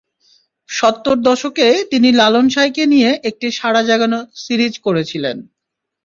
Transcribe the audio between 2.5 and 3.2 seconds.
সাঁইকে নিয়ে